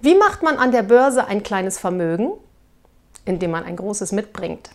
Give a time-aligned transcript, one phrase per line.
[0.00, 2.32] Wie macht man an der Börse ein kleines Vermögen?
[3.24, 4.70] Indem man ein großes mitbringt.